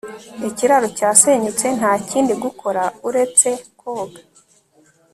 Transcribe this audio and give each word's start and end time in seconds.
ikiraro 0.49 0.87
cyasenyutse, 0.97 1.65
nta 1.77 1.91
kindi 2.09 2.33
gukora 2.43 2.83
uretse 3.07 3.49
koga 3.79 4.19